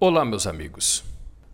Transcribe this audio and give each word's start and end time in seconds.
Olá, 0.00 0.24
meus 0.24 0.46
amigos. 0.46 1.02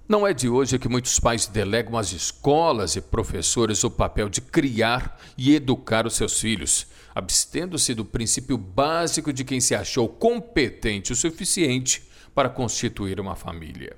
Não 0.06 0.27
é 0.27 0.34
de 0.34 0.50
hoje 0.50 0.79
que 0.79 0.87
muitos 0.87 1.19
pais 1.19 1.46
delegam 1.46 1.96
às 1.96 2.12
escolas 2.12 2.94
e 2.94 3.00
professores 3.00 3.82
o 3.84 3.90
papel 3.90 4.28
de 4.28 4.42
criar 4.42 5.18
e 5.34 5.54
educar 5.54 6.06
os 6.06 6.14
seus 6.14 6.39
filhos, 6.39 6.86
abstendo-se 7.15 7.94
do 7.94 8.04
princípio 8.04 8.59
básico 8.59 9.32
de 9.32 9.45
quem 9.45 9.62
se 9.62 9.75
achou 9.75 10.07
competente 10.07 11.11
o 11.11 11.16
suficiente 11.16 12.02
para 12.34 12.50
constituir 12.50 13.18
uma 13.18 13.34
família. 13.34 13.96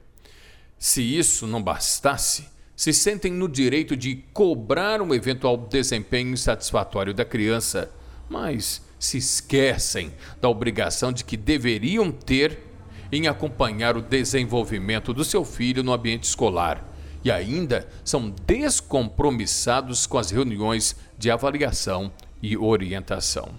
Se 0.79 1.03
isso 1.03 1.45
não 1.49 1.61
bastasse, 1.61 2.47
se 2.77 2.93
sentem 2.93 3.33
no 3.33 3.49
direito 3.49 3.97
de 3.97 4.15
cobrar 4.33 5.03
um 5.03 5.13
eventual 5.13 5.57
desempenho 5.57 6.31
insatisfatório 6.31 7.13
da 7.13 7.25
criança, 7.25 7.91
mas 8.31 8.81
se 8.97 9.19
esquecem 9.19 10.15
da 10.41 10.49
obrigação 10.49 11.13
de 11.13 11.25
que 11.25 11.37
deveriam 11.37 12.13
ter 12.13 12.76
em 13.11 13.27
acompanhar 13.29 13.97
o 13.97 14.03
desenvolvimento 14.03 15.13
do 15.13 15.25
seu 15.25 15.45
filho 15.45 15.83
no 15.83 15.93
ambiente 15.93 16.25
escolar 16.25 16.85
e 17.25 17.31
ainda 17.31 17.89
são 18.05 18.33
descompromissados 18.47 20.07
com 20.07 20.17
as 20.17 20.31
reuniões 20.31 20.95
de 21.19 21.31
avaliação 21.31 22.13
e 22.41 22.57
orientação. 22.57 23.51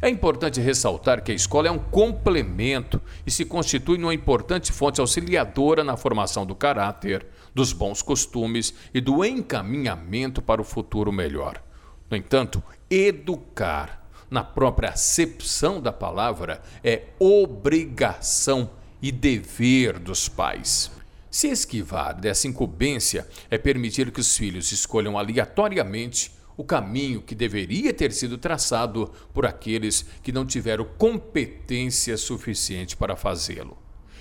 É 0.00 0.08
importante 0.08 0.60
ressaltar 0.60 1.22
que 1.22 1.32
a 1.32 1.34
escola 1.34 1.68
é 1.68 1.70
um 1.70 1.78
complemento 1.78 3.00
e 3.26 3.30
se 3.30 3.44
constitui 3.44 3.98
numa 3.98 4.14
importante 4.14 4.72
fonte 4.72 5.00
auxiliadora 5.00 5.82
na 5.82 5.96
formação 5.96 6.46
do 6.46 6.54
caráter, 6.54 7.26
dos 7.54 7.72
bons 7.72 8.00
costumes 8.00 8.72
e 8.94 9.00
do 9.00 9.24
encaminhamento 9.24 10.40
para 10.40 10.60
o 10.60 10.64
futuro 10.64 11.12
melhor. 11.12 11.60
No 12.08 12.16
entanto, 12.16 12.62
educar, 12.88 14.08
na 14.30 14.44
própria 14.44 14.90
acepção 14.90 15.80
da 15.80 15.92
palavra, 15.92 16.62
é 16.82 17.02
obrigação 17.18 18.70
e 19.02 19.10
dever 19.10 19.98
dos 19.98 20.28
pais. 20.28 20.90
Se 21.30 21.48
esquivar 21.48 22.20
dessa 22.20 22.48
incumbência 22.48 23.26
é 23.50 23.56
permitir 23.56 24.10
que 24.10 24.20
os 24.20 24.36
filhos 24.36 24.72
escolham 24.72 25.16
aleatoriamente 25.16 26.32
o 26.56 26.64
caminho 26.64 27.22
que 27.22 27.34
deveria 27.34 27.94
ter 27.94 28.12
sido 28.12 28.36
traçado 28.36 29.10
por 29.32 29.46
aqueles 29.46 30.04
que 30.22 30.32
não 30.32 30.44
tiveram 30.44 30.84
competência 30.84 32.16
suficiente 32.16 32.96
para 32.96 33.16
fazê-lo. 33.16 33.78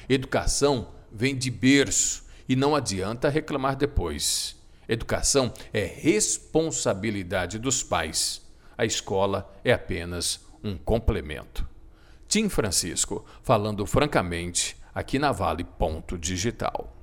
Educação 0.08 0.89
vem 1.11 1.36
de 1.36 1.52
berço 1.52 2.23
e 2.47 2.55
não 2.55 2.75
adianta 2.75 3.27
reclamar 3.27 3.75
depois. 3.75 4.55
Educação 4.88 5.53
é 5.73 5.83
responsabilidade 5.83 7.59
dos 7.59 7.83
pais. 7.83 8.41
A 8.77 8.86
escola 8.86 9.53
é 9.64 9.71
apenas 9.71 10.39
um 10.64 10.77
complemento. 10.77 11.69
Tim 12.30 12.47
Francisco, 12.47 13.25
falando 13.41 13.88
francamente, 13.88 14.77
aqui 14.94 15.17
na 15.17 15.31
Vale 15.31 15.63
Ponto 15.63 16.16
Digital. 16.16 16.98